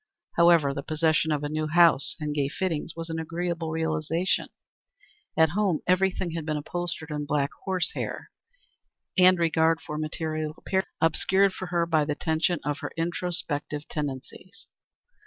[0.35, 4.49] However, the possession of a new house and gay fittings was an agreeable realization.
[5.37, 8.31] At home everything had been upholstered in black horse hair,
[9.15, 12.91] and regard for material appearances had been obscured for her by the tension of her
[12.97, 14.65] introspective tendencies.